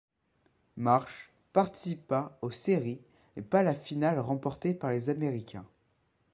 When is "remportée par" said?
4.17-4.89